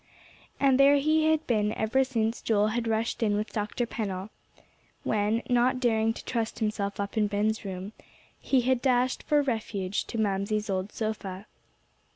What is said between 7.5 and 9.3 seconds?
room, he had dashed